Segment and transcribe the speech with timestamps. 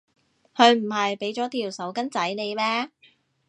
[0.55, 2.89] 佢唔係畀咗條手巾仔你咩？